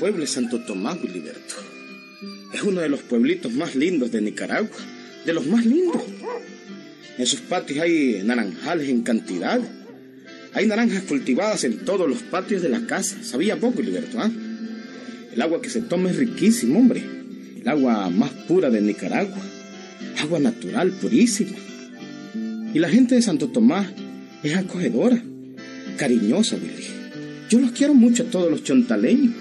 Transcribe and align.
pueblo 0.00 0.24
es 0.24 0.30
Santo 0.30 0.60
Tomás, 0.60 0.98
Wiliberto. 1.02 1.56
Es 2.54 2.62
uno 2.62 2.80
de 2.80 2.88
los 2.88 3.02
pueblitos 3.02 3.52
más 3.52 3.76
lindos 3.76 4.10
de 4.10 4.22
Nicaragua, 4.22 4.70
de 5.26 5.34
los 5.34 5.46
más 5.46 5.66
lindos. 5.66 6.02
En 7.18 7.26
sus 7.26 7.40
patios 7.40 7.80
hay 7.80 8.22
naranjales 8.24 8.88
en 8.88 9.02
cantidad. 9.02 9.60
Hay 10.54 10.66
naranjas 10.66 11.02
cultivadas 11.02 11.64
en 11.64 11.84
todos 11.84 12.08
los 12.08 12.22
patios 12.22 12.62
de 12.62 12.70
la 12.70 12.86
casa. 12.86 13.22
Sabía 13.22 13.60
poco, 13.60 13.80
Wiliberto, 13.80 14.18
¿ah? 14.18 14.30
El 15.34 15.42
agua 15.42 15.60
que 15.60 15.68
se 15.68 15.82
toma 15.82 16.10
es 16.10 16.16
riquísimo, 16.16 16.78
hombre. 16.78 17.04
El 17.60 17.68
agua 17.68 18.08
más 18.08 18.30
pura 18.48 18.70
de 18.70 18.80
Nicaragua. 18.80 19.42
Agua 20.18 20.38
natural, 20.38 20.92
purísima. 20.92 21.58
Y 22.72 22.78
la 22.78 22.88
gente 22.88 23.16
de 23.16 23.22
Santo 23.22 23.48
Tomás 23.48 23.88
es 24.42 24.56
acogedora, 24.56 25.22
cariñosa, 25.98 26.56
Willy. 26.56 26.86
Yo 27.50 27.60
los 27.60 27.72
quiero 27.72 27.92
mucho 27.92 28.22
a 28.22 28.26
todos 28.30 28.50
los 28.50 28.64
chontaleños. 28.64 29.34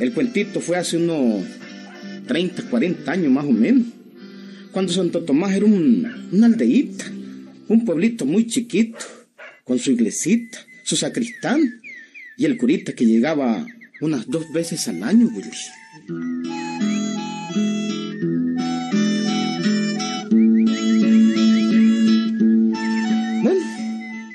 El 0.00 0.12
cuentito 0.12 0.60
fue 0.60 0.76
hace 0.76 0.96
unos 0.96 1.44
30, 2.28 2.70
40 2.70 3.10
años 3.10 3.32
más 3.32 3.44
o 3.44 3.50
menos, 3.50 3.86
cuando 4.70 4.92
Santo 4.92 5.24
Tomás 5.24 5.56
era 5.56 5.66
un, 5.66 6.28
una 6.30 6.46
aldeíta, 6.46 7.06
un 7.66 7.84
pueblito 7.84 8.24
muy 8.24 8.46
chiquito, 8.46 8.98
con 9.64 9.78
su 9.78 9.90
iglesita, 9.90 10.58
su 10.84 10.96
sacristán 10.96 11.80
y 12.36 12.44
el 12.44 12.56
curita 12.56 12.92
que 12.92 13.06
llegaba 13.06 13.66
unas 14.00 14.28
dos 14.28 14.52
veces 14.52 14.86
al 14.86 15.02
año, 15.02 15.28
Willy. 15.34 15.50
Bueno, 23.42 23.60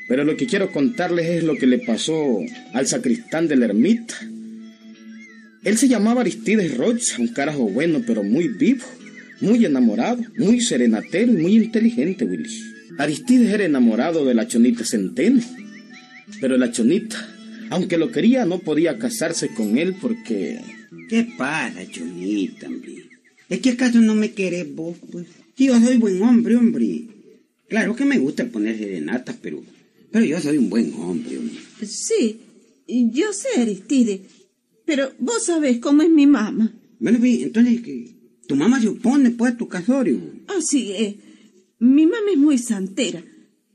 pero 0.10 0.26
lo 0.26 0.36
que 0.36 0.46
quiero 0.46 0.72
contarles 0.72 1.28
es 1.30 1.44
lo 1.44 1.56
que 1.56 1.68
le 1.68 1.80
pasó 1.80 2.40
al 2.74 2.86
sacristán 2.86 3.48
de 3.48 3.56
la 3.56 3.66
ermita. 3.66 4.16
Él 5.64 5.78
se 5.78 5.88
llamaba 5.88 6.22
Aristides 6.22 6.78
Rocha, 6.78 7.16
un 7.20 7.30
carajo 7.30 7.70
bueno 7.70 8.02
pero 8.06 8.24
muy 8.24 8.50
vivo, 8.50 8.86
muy 9.40 9.66
enamorado, 9.66 10.22
muy 10.38 10.60
serenatero 10.60 11.32
y 11.32 11.42
muy 11.42 11.56
inteligente, 11.56 12.26
Willy. 12.26 12.50
Aristides 12.98 13.54
era 13.54 13.66
enamorado 13.66 14.26
de 14.26 14.34
la 14.34 14.48
chonita 14.48 14.86
Centeno, 14.86 15.42
pero 16.42 16.58
la 16.58 16.72
chonita, 16.72 17.18
aunque 17.70 17.98
lo 17.98 18.12
quería, 18.12 18.46
no 18.46 18.60
podía 18.60 18.98
casarse 18.98 19.50
con 19.50 19.78
él 19.78 19.96
porque... 20.00 20.60
¿Qué 21.10 21.28
pasa, 21.38 21.88
chonita, 21.90 22.68
hombre? 22.68 23.10
¿Es 23.50 23.60
que 23.60 23.72
acaso 23.72 24.00
no 24.02 24.16
me 24.16 24.32
querés 24.32 24.74
vos, 24.74 24.98
pues? 25.12 25.28
Sí, 25.56 25.68
yo 25.68 25.80
soy 25.80 25.98
buen 25.98 26.22
hombre, 26.22 26.56
hombre. 26.56 27.04
Claro 27.70 27.96
que 27.96 28.06
me 28.06 28.18
gusta 28.18 28.46
poner 28.46 28.78
serenatas, 28.78 29.36
pero... 29.42 29.64
Pero 30.12 30.26
yo 30.26 30.40
soy 30.40 30.58
un 30.58 30.70
buen 30.70 30.94
hombre, 30.94 31.38
hombre. 31.38 31.56
Sí, 31.86 32.40
yo 32.88 33.34
sé, 33.34 33.62
Aristide, 33.62 34.22
pero 34.86 35.12
vos 35.20 35.46
sabés 35.46 35.80
cómo 35.80 36.02
es 36.02 36.10
mi 36.10 36.28
mamá. 36.28 36.74
Bueno, 37.00 37.20
pues, 37.20 37.42
entonces, 37.42 37.82
que 37.82 38.16
tu 38.48 38.56
mamá 38.56 38.80
se 38.80 38.90
opone, 38.90 39.32
pues, 39.32 39.54
a 39.54 39.58
tu 39.58 39.68
casorio. 39.68 40.20
Así 40.48 40.92
es. 40.94 41.16
Mi 41.80 42.06
mamá 42.06 42.32
es 42.32 42.38
muy 42.38 42.58
santera 42.58 43.24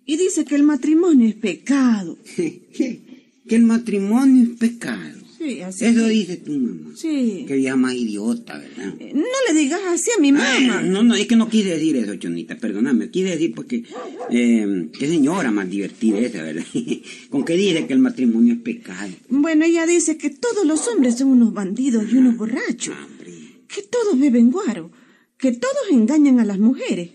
y 0.07 0.17
dice 0.17 0.45
que 0.45 0.55
el 0.55 0.63
matrimonio 0.63 1.29
es 1.29 1.35
pecado. 1.35 2.19
¿Qué? 2.35 3.05
Que 3.49 3.57
el 3.57 3.63
matrimonio 3.63 4.43
es 4.45 4.59
pecado. 4.59 5.18
Sí, 5.39 5.61
así 5.61 5.85
Eso 5.85 6.05
dice 6.09 6.37
tu 6.39 6.51
mamá. 6.53 6.91
Sí. 6.97 7.45
Que 7.47 7.55
vieja 7.55 7.77
más 7.77 7.95
idiota, 7.95 8.59
¿verdad? 8.59 8.95
Eh, 8.99 9.13
No 9.15 9.23
le 9.49 9.59
digas 9.59 9.81
así 9.87 10.11
a 10.17 10.21
mi 10.21 10.33
mamá. 10.33 10.47
Ay, 10.53 10.67
no, 10.67 11.05
no, 11.05 11.15
es 11.15 11.29
que 11.29 11.37
no 11.37 11.49
quise 11.49 11.69
decir 11.69 11.97
eso, 11.97 12.17
Chonita, 12.17 12.57
perdóname. 12.59 13.11
Quise 13.11 13.29
decir 13.31 13.53
porque, 13.55 13.85
eh, 14.31 14.89
qué 14.99 15.09
señora 15.09 15.53
más 15.53 15.71
divertida 15.71 16.19
esa, 16.19 16.43
¿verdad? 16.43 16.65
Con 17.31 17.45
que 17.45 17.57
dice 17.57 17.87
que 17.87 17.93
el 17.93 18.01
matrimonio 18.01 18.55
es 18.55 18.61
pecado. 18.61 19.13
Bueno, 19.29 19.65
ella 19.65 19.87
dice 19.87 20.17
que 20.17 20.31
todos 20.31 20.67
los 20.67 20.89
hombres 20.89 21.17
son 21.19 21.29
unos 21.29 21.53
bandidos 21.53 22.05
y 22.13 22.17
unos 22.17 22.37
borrachos. 22.37 22.97
Hombre. 23.07 23.33
Que 23.69 23.83
todos 23.83 24.19
beben 24.19 24.51
guaro. 24.51 24.91
Que 25.39 25.53
todos 25.53 25.85
engañan 25.93 26.41
a 26.41 26.45
las 26.45 26.59
mujeres. 26.59 27.11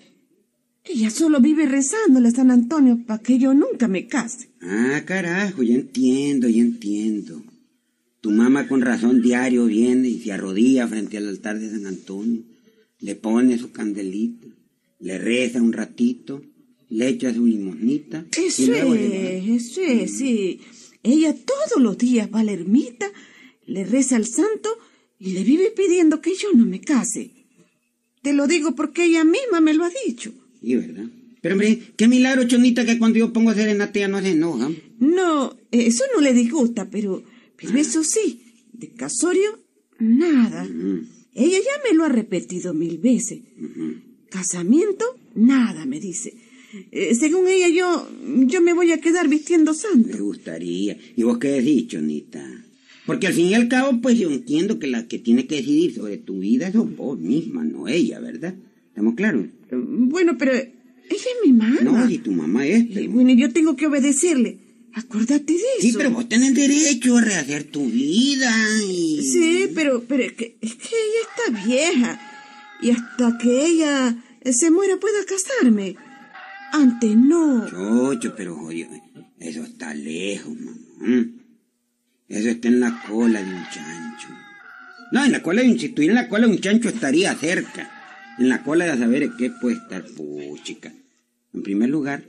Ella 0.85 1.09
solo 1.09 1.41
vive 1.41 1.65
rezándole 1.65 2.29
a 2.29 2.31
San 2.31 2.51
Antonio 2.51 2.99
para 3.05 3.21
que 3.21 3.37
yo 3.37 3.53
nunca 3.53 3.87
me 3.89 4.07
case. 4.07 4.49
Ah, 4.61 5.01
carajo, 5.05 5.63
ya 5.63 5.75
entiendo, 5.75 6.47
ya 6.47 6.61
entiendo. 6.61 7.43
Tu 8.23 8.31
mamá 8.31 8.69
con 8.69 8.79
razón 8.79 9.21
diario 9.21 9.65
viene 9.65 10.07
y 10.07 10.17
se 10.17 10.31
arrodilla 10.31 10.87
frente 10.87 11.17
al 11.17 11.27
altar 11.27 11.59
de 11.59 11.69
San 11.69 11.85
Antonio, 11.85 12.41
le 13.01 13.15
pone 13.15 13.57
su 13.57 13.73
candelita, 13.73 14.47
le 15.01 15.17
reza 15.17 15.61
un 15.61 15.73
ratito, 15.73 16.41
le 16.87 17.09
echa 17.09 17.33
su 17.33 17.45
limosnita. 17.45 18.25
y 18.37 18.45
Eso 18.45 18.67
luego 18.67 18.93
es, 18.93 19.43
eso 19.45 19.81
es, 19.81 20.17
sí. 20.17 20.61
Ella 21.03 21.35
todos 21.35 21.83
los 21.83 21.97
días 21.97 22.29
va 22.33 22.39
a 22.39 22.43
la 22.45 22.53
ermita, 22.53 23.11
le 23.65 23.83
reza 23.83 24.15
al 24.15 24.25
santo 24.25 24.69
y 25.19 25.33
le 25.33 25.43
vive 25.43 25.73
pidiendo 25.75 26.21
que 26.21 26.33
yo 26.33 26.47
no 26.55 26.65
me 26.65 26.79
case. 26.79 27.29
Te 28.21 28.31
lo 28.31 28.47
digo 28.47 28.73
porque 28.73 29.03
ella 29.03 29.25
misma 29.25 29.59
me 29.59 29.73
lo 29.73 29.83
ha 29.83 29.91
dicho. 30.07 30.31
Sí, 30.61 30.77
¿verdad? 30.77 31.07
Pero 31.41 31.55
hombre, 31.55 31.77
qué 31.97 32.07
milagro, 32.07 32.47
Chonita, 32.47 32.85
que 32.85 32.97
cuando 32.97 33.19
yo 33.19 33.33
pongo 33.33 33.53
serenata 33.53 33.99
ya 33.99 34.07
no 34.07 34.21
se 34.21 34.29
enoja. 34.29 34.71
No, 34.99 35.57
eso 35.71 36.05
no 36.15 36.21
le 36.21 36.33
disgusta, 36.33 36.89
pero, 36.89 37.21
pero 37.57 37.77
eso 37.77 38.03
sí, 38.03 38.41
de 38.73 38.89
casorio, 38.89 39.59
nada. 39.99 40.65
Ella 41.35 41.57
ya 41.57 41.89
me 41.89 41.95
lo 41.95 42.03
ha 42.03 42.09
repetido 42.09 42.73
mil 42.73 42.97
veces. 42.97 43.39
Casamiento, 44.29 45.05
nada, 45.35 45.85
me 45.85 45.99
dice. 45.99 46.33
Eh, 46.91 47.13
según 47.15 47.47
ella, 47.47 47.69
yo, 47.69 48.09
yo 48.47 48.61
me 48.61 48.73
voy 48.73 48.91
a 48.91 48.99
quedar 48.99 49.27
vistiendo 49.29 49.73
Me 49.73 49.77
santo. 49.77 50.17
gustaría. 50.23 50.97
¿Y 51.15 51.23
vos 51.23 51.37
qué 51.37 51.49
decís, 51.49 51.87
Chonita? 51.87 52.43
Porque 53.05 53.27
al 53.27 53.33
fin 53.33 53.47
y 53.47 53.53
al 53.53 53.67
cabo, 53.67 54.01
pues 54.01 54.17
yo 54.17 54.31
entiendo 54.31 54.79
que 54.79 54.87
la 54.87 55.07
que 55.07 55.19
tiene 55.19 55.45
que 55.45 55.57
decidir 55.57 55.93
sobre 55.93 56.17
tu 56.17 56.39
vida 56.39 56.71
sos 56.71 56.95
vos 56.95 57.19
misma, 57.19 57.63
no 57.63 57.87
ella, 57.87 58.19
¿verdad? 58.19 58.55
¿Estamos 58.87 59.13
claros? 59.15 59.45
Bueno, 59.71 60.35
pero 60.37 60.53
ella 60.53 60.71
es 61.09 61.27
mi 61.45 61.51
mamá. 61.53 61.79
No, 61.81 62.07
si 62.07 62.17
tu 62.19 62.31
mamá 62.31 62.65
es, 62.65 62.83
Y 62.85 62.93
pero... 62.93 63.11
bueno, 63.11 63.33
yo 63.33 63.51
tengo 63.51 63.75
que 63.75 63.87
obedecerle. 63.87 64.57
Acuérdate 64.95 65.53
de 65.53 65.59
eso. 65.79 65.81
Sí, 65.81 65.93
pero 65.97 66.11
vos 66.11 66.29
tenés 66.29 66.53
derecho 66.53 67.17
a 67.17 67.21
rehacer 67.21 67.63
tu 67.63 67.85
vida 67.89 68.51
y... 68.87 69.21
Sí, 69.23 69.71
pero, 69.73 70.03
pero 70.03 70.23
es 70.23 70.33
que, 70.33 70.57
es 70.61 70.75
que 70.75 70.89
ella 70.89 71.51
está 71.51 71.65
vieja. 71.65 72.21
Y 72.81 72.91
hasta 72.91 73.37
que 73.37 73.65
ella 73.65 74.15
se 74.51 74.69
muera 74.69 74.97
pueda 74.97 75.25
casarme. 75.25 75.95
Antes 76.73 77.15
no. 77.15 77.67
Chocho, 77.69 78.35
pero 78.35 78.55
jodido, 78.55 78.89
eso 79.39 79.63
está 79.63 79.93
lejos, 79.93 80.55
mamá. 80.59 81.27
Eso 82.27 82.49
está 82.49 82.67
en 82.67 82.79
la 82.79 83.03
cola 83.07 83.41
de 83.41 83.49
un 83.49 83.63
chancho. 83.63 84.27
No, 85.11 85.23
en 85.25 85.31
la 85.31 85.41
cola 85.41 85.61
de 85.61 85.71
un... 85.71 85.79
Si 85.79 85.87
estuviera 85.87 86.13
en 86.13 86.23
la 86.23 86.29
cola 86.29 86.47
de 86.47 86.53
un 86.53 86.59
chancho 86.59 86.89
estaría 86.89 87.33
cerca. 87.35 87.89
En 88.39 88.49
la 88.49 88.63
cola 88.63 88.85
de 88.85 88.97
saber 88.97 89.31
qué 89.37 89.49
puede 89.49 89.75
estar, 89.77 90.03
puchica. 90.05 90.91
En 91.53 91.61
primer 91.61 91.89
lugar, 91.89 92.23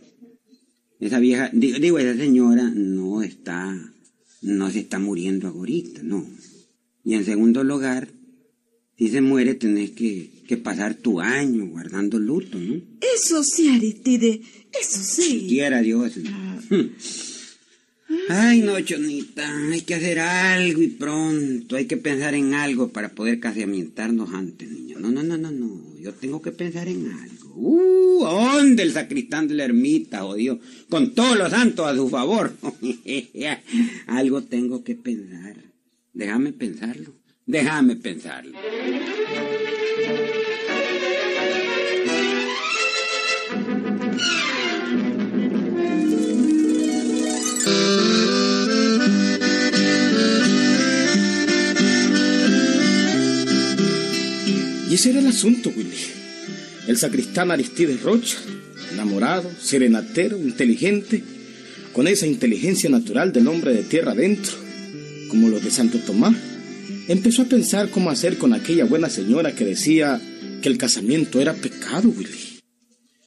esa 1.07 1.19
vieja, 1.19 1.51
digo, 1.53 1.79
digo, 1.79 1.99
esa 1.99 2.17
señora 2.17 2.71
no 2.75 3.23
está, 3.23 3.77
no 4.43 4.71
se 4.71 4.81
está 4.81 4.99
muriendo 4.99 5.49
ahorita, 5.49 6.03
no. 6.03 6.27
Y 7.05 7.15
en 7.15 7.25
segundo 7.25 7.63
lugar, 7.63 8.09
si 8.97 9.09
se 9.09 9.21
muere 9.21 9.55
tenés 9.55 9.91
que, 9.91 10.31
que 10.49 10.57
pasar 10.57 10.95
tu 10.95 11.21
año 11.21 11.67
guardando 11.67 12.19
luto, 12.19 12.59
¿no? 12.59 12.81
Eso 13.15 13.45
sí, 13.45 13.69
Aristide. 13.69 14.41
Eso 14.81 14.99
sí. 15.03 15.47
Quiera 15.49 15.83
Dios. 15.83 16.17
Hmm. 16.71 16.89
Ay, 18.29 18.61
no, 18.61 18.79
Chonita, 18.81 19.47
hay 19.71 19.81
que 19.83 19.95
hacer 19.95 20.19
algo 20.21 20.83
y 20.83 20.89
pronto. 20.89 21.77
Hay 21.77 21.87
que 21.87 21.97
pensar 21.97 22.35
en 22.35 22.55
algo 22.55 22.89
para 22.89 23.15
poder 23.15 23.41
casamientarnos 23.41 24.33
antes, 24.33 24.71
niño. 24.71 24.99
No, 25.01 25.11
no, 25.11 25.23
no, 25.23 25.37
no, 25.37 25.51
no. 25.51 25.99
Yo 26.01 26.13
tengo 26.13 26.41
que 26.41 26.53
pensar 26.53 26.89
en 26.89 27.11
algo. 27.11 27.34
Uh, 27.57 28.25
¿dónde 28.25 28.83
el 28.83 28.93
sacristán 28.93 29.49
de 29.49 29.55
la 29.55 29.65
ermita, 29.65 30.23
jodido? 30.23 30.59
Con 30.89 31.15
todos 31.15 31.37
los 31.39 31.51
santos 31.51 31.87
a 31.87 31.95
su 31.95 32.09
favor. 32.09 32.53
algo 34.07 34.43
tengo 34.43 34.83
que 34.83 34.95
pensar. 34.95 35.57
Déjame 36.13 36.53
pensarlo. 36.53 37.15
Déjame 37.47 37.97
pensarlo. 37.97 38.59
Y 54.89 54.95
ese 54.95 55.11
era 55.11 55.19
el 55.19 55.27
asunto, 55.27 55.73
Willy. 55.75 56.24
El 56.87 56.99
sacristán 56.99 57.51
Aristides 57.51 58.03
Rocha, 58.03 58.37
enamorado, 58.93 59.51
serenatero, 59.59 60.37
inteligente, 60.37 61.23
con 61.93 62.09
esa 62.09 62.27
inteligencia 62.27 62.91
natural 62.91 63.33
del 63.33 63.49
hombre 63.49 63.73
de 63.73 63.85
tierra 63.85 64.13
adentro, 64.13 64.53
como 65.29 65.49
los 65.49 65.65
de 65.65 65.71
Santo 65.71 65.99
Tomás, 66.01 66.35
empezó 67.09 67.43
a 67.43 67.47
pensar 67.47 67.91
cómo 67.91 68.11
hacer 68.11 68.37
con 68.37 68.53
aquella 68.53 68.85
buena 68.85 69.09
señora 69.09 69.55
que 69.55 69.65
decía 69.65 70.21
que 70.61 70.69
el 70.69 70.77
casamiento 70.77 71.41
era 71.41 71.55
pecado, 71.55 72.09
Willy. 72.09 72.61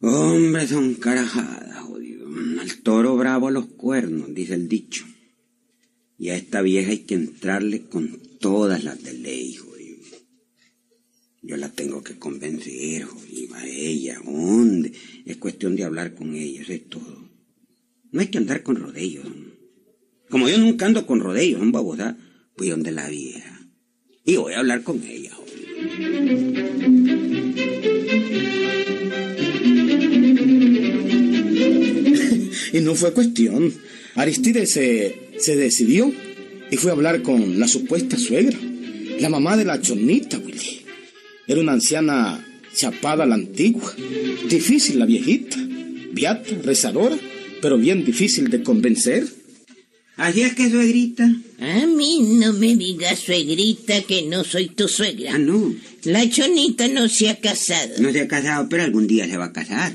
Hombre, 0.02 0.68
son 0.68 0.94
carajadas, 0.96 1.84
jodido. 1.84 2.28
Al 2.60 2.78
toro 2.84 3.16
bravo 3.16 3.50
los 3.50 3.66
cuernos, 3.66 4.34
dice 4.34 4.54
el 4.54 4.68
dicho. 4.68 5.06
Y 6.20 6.30
a 6.30 6.36
esta 6.36 6.62
vieja 6.62 6.92
hay 6.92 7.00
que 7.00 7.16
entrarle 7.16 7.88
con 7.88 8.20
todas 8.40 8.84
las 8.84 9.04
de 9.04 9.14
ley, 9.14 9.56
jodido. 9.56 9.67
Yo 11.48 11.56
la 11.56 11.70
tengo 11.70 12.04
que 12.04 12.20
convencer, 12.20 13.04
jodido, 13.04 13.56
a 13.56 13.66
ella, 13.66 14.20
¿dónde? 14.26 14.92
Es 15.26 15.38
cuestión 15.38 15.78
de 15.78 15.86
hablar 15.86 16.14
con 16.14 16.36
ella, 16.36 16.62
eso 16.62 16.74
es 16.74 16.90
todo. 16.90 17.30
No 18.12 18.20
hay 18.20 18.28
que 18.28 18.38
andar 18.38 18.64
con 18.64 18.76
rodeos. 18.76 19.26
Como 20.30 20.50
yo 20.50 20.58
nunca 20.58 20.88
ando 20.88 21.06
con 21.06 21.22
rodeos, 21.22 21.62
un 21.62 21.72
babosá, 21.72 22.18
voy 22.58 22.68
donde 22.68 22.92
la 22.92 23.08
vieja. 23.08 23.62
Y 24.26 24.36
voy 24.36 24.56
a 24.56 24.60
hablar 24.60 24.84
con 24.84 25.02
ella, 25.02 25.32
Y 32.74 32.82
no 32.82 32.94
fue 32.94 33.14
cuestión. 33.14 33.74
Aristides 34.16 34.72
se, 34.72 35.30
se 35.40 35.56
decidió 35.56 36.12
y 36.70 36.76
fue 36.76 36.92
a 36.92 36.96
hablar 36.96 37.22
con 37.22 37.58
la 37.58 37.70
supuesta 37.70 38.18
suegra, 38.18 38.60
la 39.22 39.30
mamá 39.30 39.56
de 39.56 39.64
la 39.64 39.80
chonita, 39.80 40.40
Willy. 40.40 40.77
Era 41.48 41.62
una 41.62 41.74
anciana 41.74 42.46
chapada 42.76 43.24
a 43.24 43.28
la 43.28 43.36
antigua, 43.36 43.94
difícil 44.50 45.00
la 45.00 45.06
viejita, 45.06 45.58
beata, 46.12 46.56
rezadora, 46.64 47.18
pero 47.62 47.78
bien 47.78 48.04
difícil 48.04 48.50
de 48.50 48.62
convencer. 48.62 49.26
Así 50.18 50.42
es 50.42 50.56
que, 50.56 50.70
suegrita. 50.70 51.24
A 51.60 51.86
mí 51.86 52.20
no 52.40 52.52
me 52.54 52.76
digas, 52.76 53.20
suegrita, 53.20 54.02
que 54.02 54.24
no 54.24 54.44
soy 54.44 54.70
tu 54.70 54.88
suegra. 54.88 55.36
Ah, 55.36 55.38
no. 55.38 55.76
La 56.04 56.28
chonita 56.30 56.88
no 56.88 57.08
se 57.08 57.30
ha 57.30 57.40
casado. 57.40 57.94
No 58.00 58.12
se 58.12 58.22
ha 58.22 58.28
casado, 58.28 58.68
pero 58.68 58.84
algún 58.84 59.08
día 59.08 59.28
se 59.28 59.38
va 59.38 59.46
a 59.46 59.54
casar. 59.54 59.94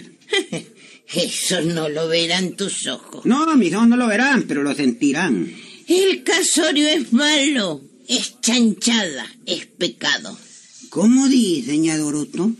Eso 1.12 1.60
no 1.62 1.88
lo 1.88 2.08
verán 2.08 2.56
tus 2.56 2.86
ojos. 2.86 3.26
No, 3.26 3.54
mis 3.56 3.74
ojos 3.74 3.88
no 3.88 3.96
lo 3.96 4.06
verán, 4.06 4.44
pero 4.48 4.62
lo 4.62 4.74
sentirán. 4.74 5.52
El 5.88 6.22
casorio 6.22 6.88
es 6.88 7.12
malo, 7.12 7.82
es 8.08 8.40
chanchada, 8.40 9.26
es 9.44 9.66
pecado. 9.66 10.38
¿Cómo 10.92 11.26
dice, 11.26 11.70
señor 11.70 11.96
Doroto? 12.00 12.52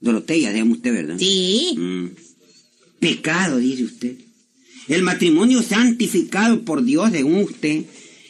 Dorotea, 0.00 0.50
llama 0.50 0.72
usted, 0.72 0.94
¿verdad? 0.94 1.18
Sí, 1.18 1.74
Mm. 1.76 2.06
Pecado, 3.00 3.58
dice 3.58 3.84
usted. 3.84 4.14
El 4.88 5.02
matrimonio 5.02 5.62
santificado 5.62 6.62
por 6.64 6.82
Dios, 6.82 7.10
según 7.12 7.42
usted, 7.42 7.84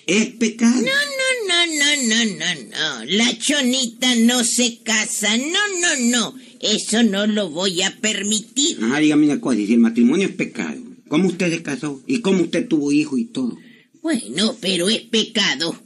es 0.09 0.27
pecado. 0.35 0.81
No, 0.81 0.83
no, 0.83 1.29
no, 1.47 1.67
no, 1.79 2.09
no, 2.09 2.25
no, 2.39 2.71
no. 2.71 3.05
La 3.05 3.39
chonita 3.39 4.17
no 4.17 4.43
se 4.43 4.79
casa. 4.83 5.37
No, 5.37 5.45
no, 5.81 6.11
no. 6.11 6.35
Eso 6.61 7.05
no 7.05 7.29
lo 7.29 7.51
voy 7.51 7.83
a 7.83 7.97
permitir. 8.01 8.79
Ajá, 8.83 8.99
dígame 8.99 9.27
una 9.27 9.41
cosa, 9.41 9.59
si 9.59 9.73
el 9.73 9.79
matrimonio 9.79 10.27
es 10.27 10.35
pecado, 10.35 10.77
¿cómo 11.07 11.29
usted 11.29 11.51
se 11.53 11.63
casó? 11.63 12.03
¿Y 12.09 12.19
cómo 12.21 12.43
usted 12.43 12.67
tuvo 12.67 12.91
hijo 12.91 13.17
y 13.17 13.27
todo? 13.27 13.57
Bueno, 14.03 14.57
pero 14.61 14.89
es 14.89 15.03
pecado. 15.03 15.81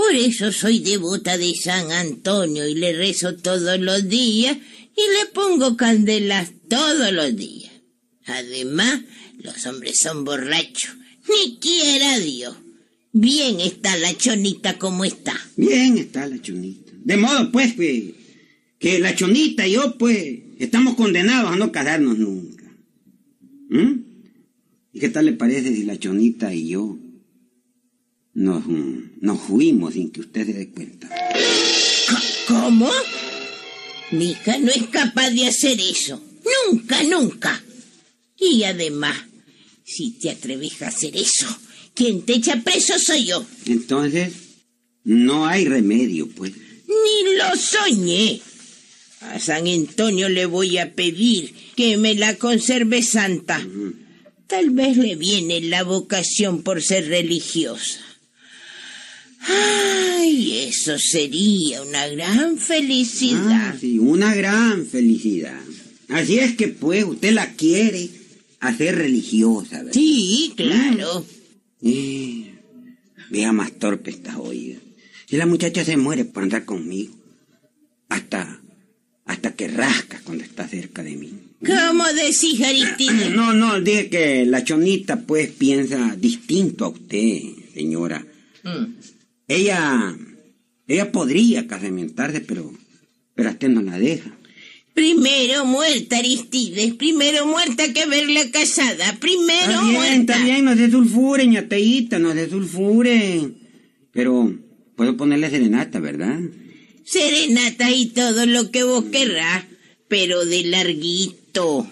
Por 0.00 0.16
eso 0.16 0.50
soy 0.50 0.78
devota 0.78 1.36
de 1.36 1.54
San 1.54 1.92
Antonio 1.92 2.66
y 2.66 2.74
le 2.74 2.94
rezo 2.94 3.36
todos 3.36 3.78
los 3.78 4.08
días 4.08 4.56
y 4.56 5.00
le 5.00 5.30
pongo 5.34 5.76
candelas 5.76 6.52
todos 6.70 7.12
los 7.12 7.36
días. 7.36 7.70
Además, 8.24 9.02
los 9.42 9.66
hombres 9.66 9.98
son 9.98 10.24
borrachos. 10.24 10.96
Ni 11.28 11.58
quiera 11.58 12.18
Dios. 12.18 12.56
Bien 13.12 13.60
está 13.60 13.94
la 13.98 14.16
chonita 14.16 14.78
como 14.78 15.04
está. 15.04 15.38
Bien 15.58 15.98
está 15.98 16.26
la 16.26 16.40
chonita. 16.40 16.92
De 17.04 17.18
modo, 17.18 17.52
pues, 17.52 17.74
que, 17.74 18.14
que 18.78 19.00
la 19.00 19.14
chonita 19.14 19.68
y 19.68 19.72
yo, 19.72 19.98
pues, 19.98 20.38
estamos 20.58 20.94
condenados 20.94 21.52
a 21.52 21.56
no 21.56 21.70
casarnos 21.72 22.16
nunca. 22.16 22.64
¿Mm? 23.68 23.92
¿Y 24.94 24.98
qué 24.98 25.10
tal 25.10 25.26
le 25.26 25.34
parece 25.34 25.74
si 25.74 25.84
la 25.84 25.98
chonita 25.98 26.54
y 26.54 26.68
yo 26.68 26.98
nos, 28.34 28.66
mm, 28.66 29.18
nos 29.20 29.40
fuimos 29.40 29.94
sin 29.94 30.10
que 30.10 30.20
usted 30.20 30.46
se 30.46 30.52
dé 30.52 30.68
cuenta? 30.70 31.08
¿Cómo? 32.46 32.90
Mi 34.10 34.32
hija 34.32 34.58
no 34.58 34.70
es 34.70 34.88
capaz 34.88 35.30
de 35.30 35.46
hacer 35.46 35.78
eso. 35.80 36.20
Nunca, 36.68 37.02
nunca. 37.04 37.62
Y 38.38 38.64
además, 38.64 39.16
si 39.84 40.12
te 40.12 40.30
atreves 40.30 40.80
a 40.82 40.88
hacer 40.88 41.16
eso, 41.16 41.46
quien 41.94 42.22
te 42.22 42.34
echa 42.34 42.60
preso 42.62 42.98
soy 42.98 43.26
yo. 43.26 43.44
Entonces, 43.66 44.32
no 45.04 45.46
hay 45.46 45.66
remedio, 45.66 46.28
pues. 46.28 46.52
Ni 46.86 47.36
lo 47.36 47.56
soñé. 47.56 48.40
A 49.20 49.38
San 49.38 49.68
Antonio 49.68 50.28
le 50.28 50.46
voy 50.46 50.78
a 50.78 50.94
pedir 50.94 51.54
que 51.76 51.96
me 51.98 52.14
la 52.14 52.36
conserve 52.36 53.02
santa. 53.02 53.64
Tal 54.46 54.70
vez 54.70 54.96
le 54.96 55.14
viene 55.14 55.60
la 55.60 55.84
vocación 55.84 56.62
por 56.62 56.82
ser 56.82 57.06
religiosa. 57.08 58.00
Ay, 59.40 60.66
eso 60.68 60.98
sería 60.98 61.82
una 61.82 62.06
gran 62.08 62.58
felicidad. 62.58 63.72
Ah, 63.72 63.76
sí, 63.78 63.98
una 63.98 64.34
gran 64.34 64.86
felicidad. 64.86 65.60
Así 66.08 66.38
es 66.38 66.56
que, 66.56 66.68
pues, 66.68 67.04
usted 67.04 67.32
la 67.32 67.52
quiere 67.54 68.10
hacer 68.60 68.96
religiosa, 68.96 69.78
¿verdad? 69.78 69.92
Sí, 69.92 70.52
claro. 70.56 71.24
Eh, 71.82 72.54
vea 73.30 73.52
más 73.52 73.72
torpe 73.78 74.10
esta 74.10 74.38
oída. 74.38 74.78
Si 75.26 75.36
la 75.36 75.46
muchacha 75.46 75.84
se 75.84 75.96
muere 75.96 76.24
por 76.24 76.42
andar 76.42 76.64
conmigo, 76.64 77.14
hasta, 78.08 78.60
hasta 79.24 79.54
que 79.54 79.68
rasca 79.68 80.20
cuando 80.24 80.44
está 80.44 80.68
cerca 80.68 81.02
de 81.02 81.16
mí. 81.16 81.32
¿Cómo 81.64 82.04
decís, 82.12 82.60
Aristide? 82.60 83.30
No, 83.34 83.52
no, 83.54 83.80
dije 83.80 84.08
que 84.10 84.44
la 84.44 84.64
chonita 84.64 85.20
pues 85.20 85.50
piensa 85.50 86.16
distinto 86.16 86.86
a 86.86 86.88
usted, 86.88 87.40
señora. 87.72 88.24
Mm. 88.64 89.19
Ella, 89.50 90.16
ella 90.86 91.10
podría 91.10 91.66
casamentarse, 91.66 92.40
pero, 92.40 92.72
pero 93.34 93.48
a 93.48 93.52
usted 93.52 93.68
no 93.68 93.82
la 93.82 93.98
deja. 93.98 94.30
Primero 94.94 95.64
muerta, 95.64 96.18
Aristides. 96.18 96.94
Primero 96.94 97.46
muerta 97.46 97.92
que 97.92 98.06
verla 98.06 98.48
casada. 98.52 99.16
Primero 99.18 99.72
Está 99.72 99.82
bien, 99.82 99.92
muerta. 99.92 100.32
está 100.34 100.44
bien, 100.44 100.64
no 100.64 100.76
se 100.76 100.88
sulfure, 100.88 101.48
ñateíta, 101.48 102.20
no 102.20 102.32
se 102.32 102.48
sulfure. 102.48 103.50
Pero 104.12 104.56
puedo 104.94 105.16
ponerle 105.16 105.50
serenata, 105.50 105.98
¿verdad? 105.98 106.38
Serenata 107.04 107.90
y 107.90 108.06
todo 108.06 108.46
lo 108.46 108.70
que 108.70 108.84
vos 108.84 109.04
querrás, 109.10 109.64
pero 110.06 110.44
de 110.44 110.62
larguito. 110.62 111.90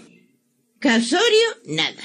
Casorio, 0.78 1.48
nada. 1.66 2.04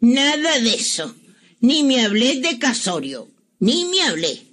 Nada 0.00 0.58
de 0.58 0.72
eso. 0.72 1.14
Ni 1.60 1.82
me 1.82 2.02
hablé 2.02 2.40
de 2.40 2.58
casorio. 2.58 3.28
Ni 3.60 3.84
me 3.84 4.00
hablé. 4.00 4.45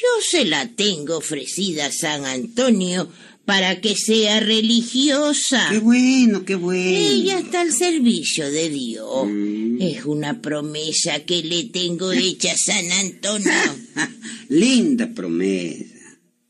Yo 0.00 0.06
se 0.22 0.44
la 0.44 0.68
tengo 0.68 1.16
ofrecida 1.16 1.86
a 1.86 1.92
San 1.92 2.24
Antonio 2.24 3.08
para 3.44 3.80
que 3.80 3.96
sea 3.96 4.38
religiosa. 4.38 5.66
Qué 5.72 5.80
bueno, 5.80 6.44
qué 6.44 6.54
bueno. 6.54 6.98
Ella 6.98 7.40
está 7.40 7.62
al 7.62 7.72
servicio 7.72 8.48
de 8.48 8.68
Dios. 8.68 9.26
Mm. 9.26 9.82
Es 9.82 10.04
una 10.04 10.40
promesa 10.40 11.24
que 11.24 11.42
le 11.42 11.64
tengo 11.64 12.12
hecha 12.12 12.52
a 12.52 12.56
San 12.56 12.92
Antonio. 12.92 13.50
Linda 14.48 15.10
promesa. 15.12 15.84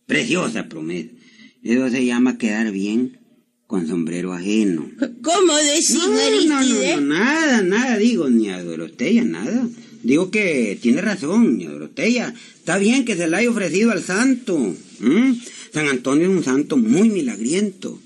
Preciosa 0.05 0.69
promesa. 0.69 1.09
Eso 1.63 1.89
se 1.89 2.05
llama 2.05 2.37
quedar 2.37 2.71
bien 2.71 3.19
con 3.67 3.89
sombrero 3.89 4.35
ajeno. 4.35 4.91
¿Cómo 5.23 5.57
decís, 5.57 5.95
No, 5.95 6.07
no, 6.07 6.61
no, 6.61 6.97
no, 6.97 7.01
nada, 7.01 7.63
nada 7.63 7.97
digo, 7.97 8.29
ni 8.29 8.51
a 8.51 8.63
Dorotella, 8.63 9.25
nada. 9.25 9.67
Digo 10.03 10.31
que 10.31 10.79
tiene 10.81 11.01
razón, 11.01 11.59
ni 11.59 11.67
a 11.67 11.71
Dorotella. 11.71 12.35
Está 12.57 12.79
bien 12.79 13.05
que 13.05 13.17
se 13.17 13.29
la 13.29 13.39
haya 13.39 13.51
ofrecido 13.51 13.91
al 13.91 14.03
santo. 14.03 14.75
San 15.73 15.89
Antonio 15.89 16.25
es 16.31 16.37
un 16.37 16.45
santo 16.45 16.77
muy 16.77 17.09
milagriento. 17.09 18.01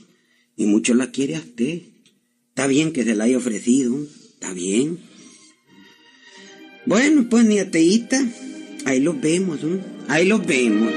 Y 0.57 0.67
mucho 0.67 0.95
la 0.95 1.11
quiere 1.11 1.37
a 1.37 1.41
usted. 1.41 1.83
Está 2.49 2.67
bien 2.67 2.93
que 2.93 3.05
se 3.05 3.15
la 3.15 3.25
haya 3.25 3.39
ofrecido. 3.39 3.99
Está 4.35 4.53
bien. 4.53 4.99
Bueno, 6.85 7.27
pues 7.31 7.45
mi 7.45 7.59
ateíta, 7.61 8.21
ahí 8.87 8.99
los 8.99 9.21
vemos, 9.21 9.63
¿m? 9.63 9.79
ahí 10.09 10.27
los 10.27 10.45
vemos. 10.45 10.93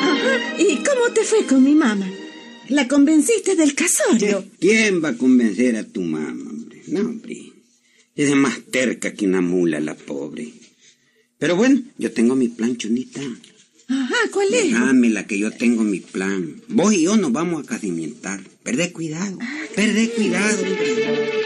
Ajá. 0.00 0.56
¿Y 0.58 0.76
cómo 0.76 1.14
te 1.14 1.22
fue 1.22 1.46
con 1.46 1.62
mi 1.62 1.76
mamá? 1.76 2.10
¿La 2.72 2.88
convenciste 2.88 3.54
del 3.54 3.74
casorio? 3.74 4.46
¿Quién 4.58 5.04
va 5.04 5.10
a 5.10 5.16
convencer 5.18 5.76
a 5.76 5.84
tu 5.84 6.00
mamá, 6.00 6.50
hombre? 6.50 6.82
No, 6.86 7.00
hombre. 7.00 7.52
Es 8.16 8.34
más 8.34 8.62
terca 8.70 9.12
que 9.12 9.26
una 9.26 9.42
mula, 9.42 9.78
la 9.78 9.94
pobre. 9.94 10.54
Pero 11.38 11.54
bueno, 11.54 11.82
yo 11.98 12.12
tengo 12.12 12.34
mi 12.34 12.48
plan, 12.48 12.78
chonita. 12.78 13.20
Ajá, 13.88 14.16
¿cuál 14.32 14.54
es? 14.54 14.70
Déjamela 14.70 15.26
que 15.26 15.38
yo 15.38 15.50
tengo 15.50 15.84
mi 15.84 16.00
plan. 16.00 16.62
Vos 16.68 16.94
y 16.94 17.02
yo 17.02 17.18
nos 17.18 17.30
vamos 17.30 17.62
a 17.62 17.66
casimentar. 17.66 18.40
Perdé 18.62 18.90
cuidado. 18.90 19.38
Perdé 19.76 20.08
cuidado, 20.08 20.62
hombre. 20.62 21.42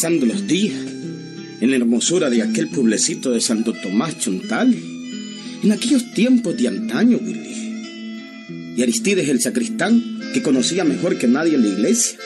Pasando 0.00 0.24
los 0.24 0.46
días 0.46 0.80
en 1.60 1.70
la 1.70 1.76
hermosura 1.76 2.30
de 2.30 2.40
aquel 2.40 2.70
pueblecito 2.70 3.32
de 3.32 3.40
Santo 3.42 3.74
Tomás 3.74 4.18
Chontal, 4.18 4.74
en 5.62 5.72
aquellos 5.72 6.14
tiempos 6.14 6.56
de 6.56 6.68
antaño, 6.68 7.18
Willy. 7.18 8.74
Y 8.78 8.82
Aristides 8.82 9.28
el 9.28 9.42
sacristán, 9.42 10.20
que 10.32 10.40
conocía 10.40 10.84
mejor 10.84 11.18
que 11.18 11.28
nadie 11.28 11.58
la 11.58 11.66
iglesia, 11.66 12.18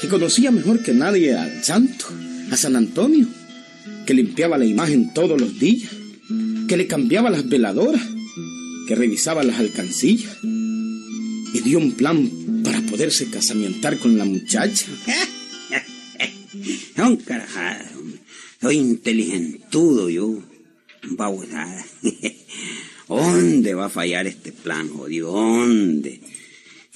que 0.00 0.06
conocía 0.06 0.52
mejor 0.52 0.80
que 0.80 0.92
nadie 0.92 1.34
al 1.34 1.64
santo, 1.64 2.04
a 2.52 2.56
San 2.56 2.76
Antonio, 2.76 3.26
que 4.06 4.14
limpiaba 4.14 4.56
la 4.56 4.66
imagen 4.66 5.12
todos 5.12 5.40
los 5.40 5.58
días, 5.58 5.90
que 6.68 6.76
le 6.76 6.86
cambiaba 6.86 7.30
las 7.30 7.48
veladoras, 7.48 8.02
que 8.86 8.94
revisaba 8.94 9.42
las 9.42 9.58
alcancillas, 9.58 10.36
y 10.44 11.60
dio 11.64 11.78
un 11.78 11.96
plan 11.96 12.30
para 12.62 12.80
poderse 12.82 13.28
casamientar 13.28 13.98
con 13.98 14.16
la 14.16 14.24
muchacha. 14.24 14.86
Un 16.98 17.16
carajada, 17.18 17.88
Soy 18.60 18.76
inteligentudo 18.76 20.10
yo. 20.10 20.42
Babosada. 21.10 21.86
¿Dónde 23.08 23.74
va 23.74 23.86
a 23.86 23.90
fallar 23.90 24.26
este 24.26 24.50
plan, 24.50 24.88
jodido? 24.88 25.30
¿Dónde? 25.30 26.20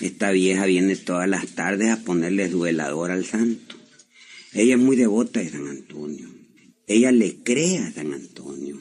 Esta 0.01 0.33
vieja 0.33 0.67
viene 0.67 0.97
todas 0.97 1.29
las 1.29 1.55
tardes 1.55 1.91
a 1.91 2.03
ponerle 2.03 2.51
su 2.51 2.61
velador 2.61 3.13
al 3.13 3.25
santo. 3.25 3.77
Ella 4.53 4.75
es 4.75 4.81
muy 4.81 4.97
devota 4.97 5.39
de 5.39 5.51
San 5.51 5.69
Antonio. 5.69 6.29
Ella 6.89 7.13
le 7.13 7.37
cree 7.37 7.79
a 7.79 7.93
San 7.93 8.13
Antonio. 8.13 8.77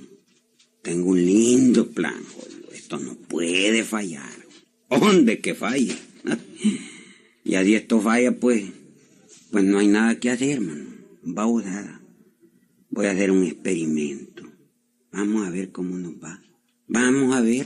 Tengo 0.82 1.12
un 1.12 1.24
lindo 1.24 1.92
plan, 1.92 2.24
jodido. 2.24 2.72
Esto 2.74 2.98
no 2.98 3.14
puede 3.16 3.84
fallar. 3.84 4.34
¿Dónde 4.90 5.40
que 5.40 5.54
falle? 5.54 5.96
y 7.46 7.54
así 7.56 7.76
esto 7.76 8.02
falla, 8.02 8.32
pues, 8.32 8.64
pues 9.52 9.64
no 9.64 9.78
hay 9.78 9.88
nada 9.88 10.20
que 10.20 10.32
hacer, 10.32 10.50
hermano. 10.54 11.01
Babosada. 11.24 12.02
Voy 12.90 13.06
a 13.06 13.12
hacer 13.12 13.32
un 13.32 13.44
experimento. 13.44 14.44
Vamos 15.12 15.48
a 15.48 15.52
ver 15.52 15.72
cómo 15.72 15.98
nos 15.98 16.14
va. 16.14 16.42
Vamos 16.88 17.36
a 17.36 17.42
ver. 17.42 17.66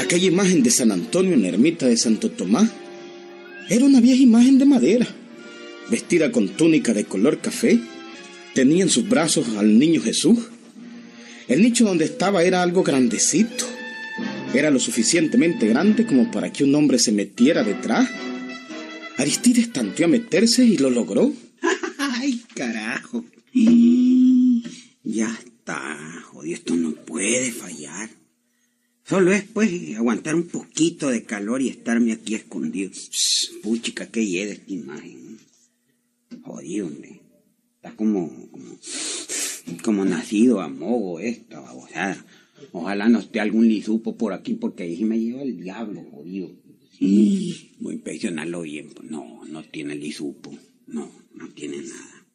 Aquella 0.00 0.26
imagen 0.26 0.62
de 0.62 0.70
San 0.70 0.92
Antonio 0.92 1.32
en 1.32 1.42
la 1.42 1.48
ermita 1.48 1.86
de 1.86 1.96
Santo 1.96 2.30
Tomás 2.30 2.70
era 3.68 3.84
una 3.86 4.00
vieja 4.00 4.22
imagen 4.22 4.58
de 4.58 4.66
madera, 4.66 5.06
vestida 5.90 6.30
con 6.30 6.50
túnica 6.50 6.92
de 6.92 7.04
color 7.04 7.38
café. 7.38 7.80
Tenía 8.54 8.84
en 8.84 8.90
sus 8.90 9.08
brazos 9.08 9.48
al 9.56 9.78
niño 9.78 10.00
Jesús. 10.00 10.38
El 11.48 11.60
nicho 11.60 11.84
donde 11.84 12.04
estaba 12.04 12.44
era 12.44 12.62
algo 12.62 12.84
grandecito. 12.84 13.66
Era 14.54 14.70
lo 14.70 14.78
suficientemente 14.78 15.66
grande 15.66 16.06
como 16.06 16.30
para 16.30 16.52
que 16.52 16.62
un 16.62 16.74
hombre 16.76 17.00
se 17.00 17.10
metiera 17.10 17.64
detrás. 17.64 18.08
Aristides 19.18 19.72
tanteó 19.72 20.06
a 20.06 20.08
meterse 20.08 20.64
y 20.64 20.78
lo 20.78 20.88
logró. 20.88 21.32
¡Ay, 21.98 22.42
carajo! 22.54 23.24
Ya 25.02 25.36
está, 25.44 26.22
jodido, 26.24 26.54
esto 26.54 26.74
no 26.76 26.92
puede 26.92 27.50
fallar. 27.50 28.08
Solo 29.04 29.32
es, 29.32 29.44
pues, 29.44 29.70
aguantar 29.96 30.34
un 30.34 30.44
poquito 30.44 31.08
de 31.08 31.24
calor 31.24 31.60
y 31.60 31.68
estarme 31.68 32.12
aquí 32.12 32.36
escondido. 32.36 32.90
puchica, 33.62 34.06
qué 34.06 34.24
llena 34.24 34.52
esta 34.52 34.72
imagen. 34.72 35.38
Jodido. 36.42 36.90
Está 37.84 37.96
como, 37.96 38.30
como, 38.50 38.78
como 39.82 40.04
nacido 40.06 40.62
a 40.62 40.68
mogo 40.68 41.20
esto, 41.20 41.60
babosada. 41.60 42.24
Ojalá 42.72 43.10
no 43.10 43.18
esté 43.18 43.40
algún 43.40 43.68
lisupo 43.68 44.16
por 44.16 44.32
aquí 44.32 44.54
porque 44.54 44.84
ahí 44.84 45.04
me 45.04 45.20
lleva 45.20 45.42
el 45.42 45.60
diablo, 45.60 46.02
jodido. 46.10 46.50
Sí, 46.98 47.72
voy 47.80 47.92
a 47.92 47.96
impresionarlo 47.96 48.62
bien. 48.62 48.88
No, 49.02 49.44
no 49.44 49.62
tiene 49.64 49.96
lisupo. 49.96 50.56
No, 50.86 51.10
no 51.34 51.50
tiene 51.50 51.76
nada. 51.76 52.26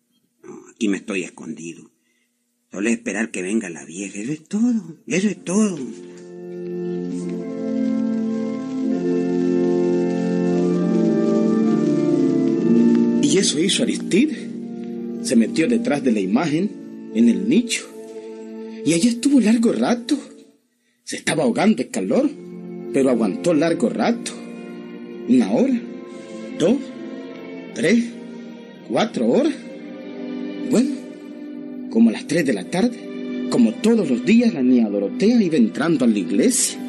Aquí 0.70 0.88
me 0.88 0.98
estoy 0.98 1.24
escondido. 1.24 1.89
Solo 2.72 2.88
es 2.88 2.98
esperar 2.98 3.32
que 3.32 3.41
venga 3.41 3.72
la 3.72 3.86
vieja. 3.86 4.20
Eso 4.20 4.32
es 4.32 4.44
todo. 4.44 5.00
Eso 5.08 5.29
es 5.29 5.44
todo. 5.44 5.79
Y 13.24 13.38
eso 13.39 13.60
hizo 13.60 13.82
Aristides. 13.82 14.49
Se 15.22 15.36
metió 15.36 15.68
detrás 15.68 16.04
de 16.04 16.12
la 16.12 16.20
imagen, 16.20 16.70
en 17.14 17.30
el 17.30 17.50
nicho. 17.50 17.88
Y 18.86 18.94
allí 18.94 19.10
estuvo 19.10 19.40
largo 19.40 19.72
rato. 19.74 20.18
Se 21.04 21.18
estaba 21.18 21.44
ahogando 21.44 21.78
de 21.78 21.90
calor, 21.90 22.30
pero 22.94 23.10
aguantó 23.10 23.54
largo 23.54 23.90
rato. 23.90 24.32
Una 25.28 25.52
hora, 25.52 25.80
dos, 26.58 26.78
tres, 27.76 28.06
cuatro 28.88 29.28
horas. 29.28 29.54
Bueno, 30.70 30.92
como 31.90 32.10
a 32.10 32.14
las 32.14 32.28
tres 32.28 32.46
de 32.46 32.54
la 32.54 32.64
tarde, 32.66 33.48
como 33.50 33.74
todos 33.74 34.10
los 34.10 34.26
días, 34.26 34.54
la 34.54 34.62
niña 34.62 34.90
Dorotea 34.90 35.42
iba 35.42 35.58
entrando 35.58 36.06
a 36.06 36.08
la 36.08 36.20
iglesia. 36.20 36.80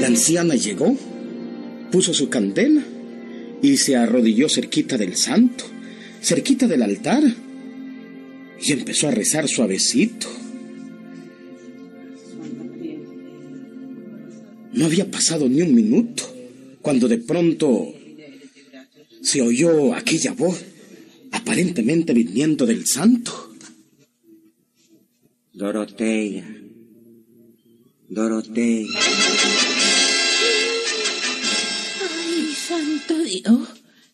La 0.00 0.06
anciana 0.06 0.54
llegó, 0.54 0.96
puso 1.90 2.14
su 2.14 2.28
candela 2.28 2.82
y 3.62 3.76
se 3.76 3.96
arrodilló 3.96 4.48
cerquita 4.48 4.96
del 4.96 5.16
santo, 5.16 5.64
cerquita 6.22 6.66
del 6.66 6.82
altar, 6.82 7.22
y 8.62 8.72
empezó 8.72 9.08
a 9.08 9.12
rezar 9.12 9.48
suavecito. 9.48 10.28
No 14.72 14.86
había 14.86 15.10
pasado 15.10 15.48
ni 15.48 15.62
un 15.62 15.74
minuto 15.74 16.24
cuando 16.80 17.08
de 17.08 17.18
pronto 17.18 17.94
se 19.22 19.42
oyó 19.42 19.94
aquella 19.94 20.32
voz 20.32 20.64
aparentemente 21.32 22.12
viniendo 22.12 22.66
del 22.66 22.86
santo. 22.86 23.54
Dorotea, 25.52 26.44
Dorotea. 28.08 29.69
Santo 32.70 33.18
Dios. 33.18 33.68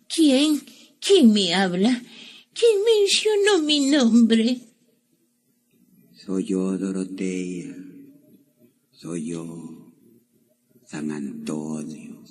¿Quién? 0.09 0.63
¿Quién 0.99 1.33
me 1.33 1.55
habla? 1.55 1.93
¿Quién 2.59 2.77
mencionó 2.93 3.63
mi 3.63 3.91
nombre? 3.91 4.61
Soy 6.25 6.45
yo, 6.45 6.79
Dorotea. 6.79 7.77
Soy 8.93 9.27
yo, 9.27 9.93
San 10.87 11.11
Antonio. 11.11 12.25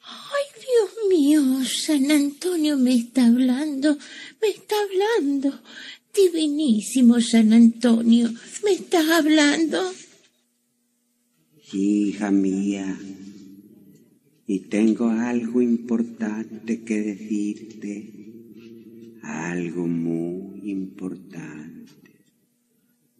Ay, 0.00 0.46
Dios 0.66 0.90
mío, 1.10 1.42
San 1.66 2.10
Antonio 2.10 2.78
me 2.78 2.94
está 2.94 3.26
hablando, 3.26 3.98
me 4.40 4.48
está 4.48 4.74
hablando. 4.84 5.60
Divinísimo 6.14 7.20
San 7.20 7.52
Antonio, 7.52 8.30
¿me 8.64 8.72
estás 8.72 9.08
hablando? 9.10 9.92
Sí, 11.70 12.08
hija 12.08 12.30
mía. 12.30 12.98
Y 14.54 14.58
tengo 14.68 15.08
algo 15.08 15.62
importante 15.62 16.84
que 16.84 17.00
decirte. 17.00 18.12
Algo 19.22 19.86
muy 19.86 20.70
importante. 20.70 22.12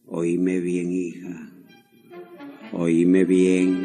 Oíme 0.04 0.60
bien, 0.60 0.92
hija. 0.92 1.50
Oíme 2.72 3.24
bien. 3.24 3.82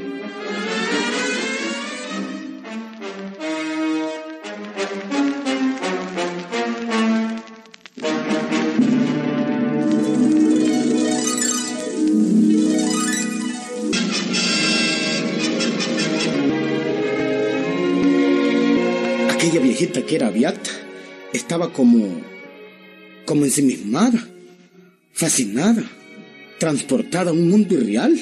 Viejita 19.77 20.03
que 20.07 20.15
era 20.15 20.31
beata 20.31 20.71
estaba 21.33 21.71
como, 21.71 22.03
como 23.25 23.45
ensimismada, 23.45 24.27
fascinada, 25.13 25.83
transportada 26.57 27.29
a 27.29 27.33
un 27.33 27.47
mundo 27.47 27.75
irreal, 27.75 28.17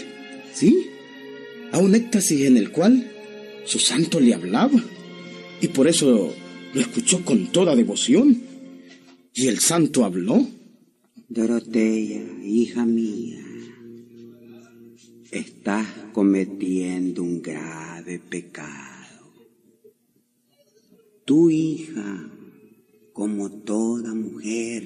¿sí? 0.54 0.88
A 1.72 1.78
un 1.80 1.96
éxtasis 1.96 2.42
en 2.42 2.58
el 2.58 2.72
cual 2.72 3.10
su 3.64 3.80
santo 3.80 4.20
le 4.20 4.34
hablaba 4.34 4.84
y 5.62 5.70
por 5.70 5.88
eso 5.88 6.34
lo 6.74 6.82
escuchó 6.82 7.24
con 7.24 7.48
toda 7.48 7.74
devoción. 7.76 8.42
Y 9.34 9.48
el 9.48 9.60
santo 9.60 10.04
habló. 10.04 10.46
Dorotea, 11.30 12.22
hija 12.44 12.86
mía, 12.86 13.44
estás 15.32 15.88
cometiendo 16.12 17.24
un 17.24 17.42
grave 17.42 18.20
pecado. 18.20 18.95
Tu 21.26 21.50
hija, 21.50 22.30
como 23.12 23.50
toda 23.50 24.14
mujer, 24.14 24.84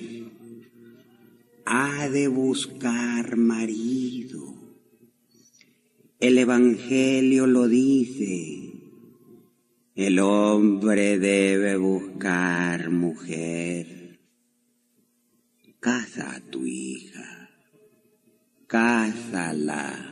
ha 1.66 2.08
de 2.08 2.30
buscar 2.30 3.36
marido. 3.36 4.54
El 6.18 6.38
Evangelio 6.38 7.46
lo 7.46 7.68
dice. 7.68 8.72
El 9.96 10.20
hombre 10.20 11.20
debe 11.20 11.76
buscar 11.76 12.90
mujer. 12.90 14.22
Casa 15.82 16.36
a 16.36 16.40
tu 16.40 16.66
hija. 16.66 17.50
Cásala. 18.66 20.10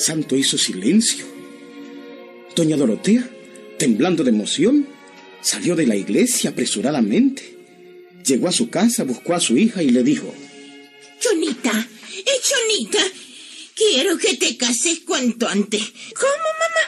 El 0.00 0.06
santo 0.06 0.34
hizo 0.34 0.56
silencio. 0.56 1.26
Doña 2.56 2.78
Dorotea, 2.78 3.28
temblando 3.78 4.24
de 4.24 4.30
emoción, 4.30 4.88
salió 5.42 5.76
de 5.76 5.86
la 5.86 5.94
iglesia 5.94 6.50
apresuradamente. 6.50 7.58
Llegó 8.24 8.48
a 8.48 8.52
su 8.52 8.70
casa, 8.70 9.04
buscó 9.04 9.34
a 9.34 9.40
su 9.40 9.58
hija 9.58 9.82
y 9.82 9.90
le 9.90 10.02
dijo, 10.02 10.34
Chonita, 11.20 11.86
eh, 12.16 12.40
Chonita, 12.42 13.02
quiero 13.74 14.16
que 14.16 14.38
te 14.38 14.56
cases 14.56 15.00
cuanto 15.00 15.46
antes. 15.46 15.82
¿Cómo, 16.18 16.48
mamá? 16.62 16.84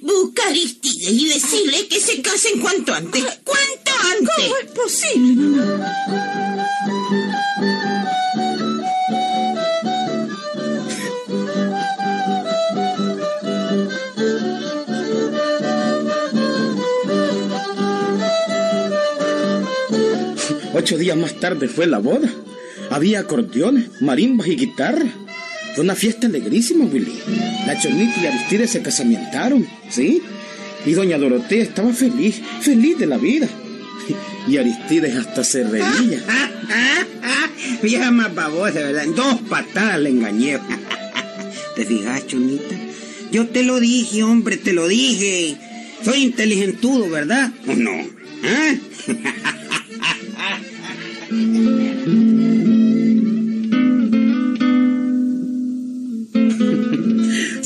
Busca 0.00 0.42
a 0.42 0.48
Aristide 0.48 1.08
y 1.08 1.28
decirle 1.28 1.86
que 1.86 2.00
se 2.00 2.20
casen 2.20 2.58
cuanto 2.58 2.92
antes. 2.92 3.22
¿Cuánto 3.44 3.92
antes? 4.12 4.34
¿Cómo 4.36 4.56
es 4.56 4.70
posible, 4.72 5.42
mamá? 5.56 7.19
Ocho 20.80 20.96
días 20.96 21.14
más 21.14 21.34
tarde 21.34 21.68
fue 21.68 21.86
la 21.86 21.98
boda. 21.98 22.26
Había 22.88 23.20
acordeones, 23.20 24.00
marimbas 24.00 24.46
y 24.46 24.56
guitarra. 24.56 25.04
Fue 25.74 25.84
una 25.84 25.94
fiesta 25.94 26.26
alegrísima, 26.26 26.86
Willy. 26.86 27.20
La 27.66 27.78
Chonita 27.78 28.18
y 28.18 28.26
Aristide 28.26 28.66
se 28.66 28.80
casamientaron, 28.80 29.68
¿sí? 29.90 30.22
Y 30.86 30.92
doña 30.92 31.18
Dorotea 31.18 31.62
estaba 31.62 31.92
feliz, 31.92 32.40
feliz 32.62 32.98
de 32.98 33.06
la 33.06 33.18
vida. 33.18 33.46
Y 34.48 34.56
Aristides 34.56 35.14
hasta 35.16 35.44
se 35.44 35.64
reía. 35.64 36.24
Ah, 36.26 36.50
ah, 36.70 37.06
ah, 37.24 37.50
vieja 37.82 38.10
más 38.10 38.34
babosa, 38.34 38.80
¿verdad? 38.80 39.04
En 39.04 39.14
dos 39.14 39.38
patadas 39.50 40.00
le 40.00 40.08
engañé. 40.08 40.58
¿Te 41.76 41.84
fijas, 41.84 42.26
chonita? 42.26 42.74
Yo 43.30 43.46
te 43.48 43.64
lo 43.64 43.80
dije, 43.80 44.22
hombre, 44.22 44.56
te 44.56 44.72
lo 44.72 44.88
dije. 44.88 45.58
Soy 46.02 46.22
inteligentudo, 46.22 47.10
¿verdad? 47.10 47.52
¿O 47.68 47.74
no? 47.74 47.92
¿Ah? 48.44 48.74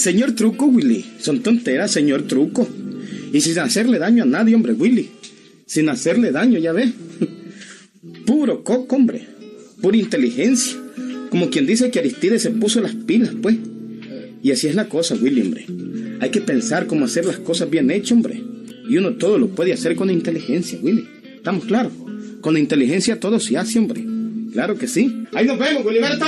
Señor 0.04 0.32
Truco, 0.32 0.66
Willy. 0.66 1.02
Son 1.18 1.42
tonteras, 1.42 1.90
señor 1.90 2.24
Truco. 2.24 2.68
Y 3.32 3.40
sin 3.40 3.58
hacerle 3.58 3.98
daño 3.98 4.24
a 4.24 4.26
nadie, 4.26 4.54
hombre, 4.54 4.74
Willy. 4.74 5.08
Sin 5.64 5.88
hacerle 5.88 6.30
daño, 6.30 6.58
ya 6.58 6.72
ves. 6.72 6.90
Puro 8.26 8.62
coco, 8.64 8.96
hombre. 8.96 9.26
Pura 9.80 9.96
inteligencia. 9.96 10.76
Como 11.30 11.48
quien 11.48 11.66
dice 11.66 11.90
que 11.90 12.00
Aristides 12.00 12.42
se 12.42 12.50
puso 12.50 12.82
las 12.82 12.94
pilas, 12.94 13.30
pues. 13.40 13.56
Y 14.42 14.50
así 14.50 14.66
es 14.66 14.74
la 14.74 14.90
cosa, 14.90 15.14
Willy, 15.14 15.40
hombre. 15.40 15.64
Hay 16.20 16.28
que 16.28 16.42
pensar 16.42 16.86
cómo 16.86 17.06
hacer 17.06 17.24
las 17.24 17.38
cosas 17.38 17.70
bien 17.70 17.90
hechas, 17.90 18.12
hombre. 18.12 18.42
Y 18.86 18.98
uno 18.98 19.14
todo 19.14 19.38
lo 19.38 19.48
puede 19.48 19.72
hacer 19.72 19.96
con 19.96 20.10
inteligencia, 20.10 20.78
Willy. 20.82 21.08
¿Estamos 21.36 21.64
claros? 21.64 21.94
Con 22.44 22.58
inteligencia 22.58 23.18
todo 23.18 23.40
se 23.40 23.56
hace, 23.56 23.78
hombre. 23.78 24.04
Claro 24.52 24.76
que 24.76 24.86
sí. 24.86 25.24
Ahí 25.32 25.46
nos 25.46 25.58
vemos, 25.58 25.82
Willyberto. 25.82 26.26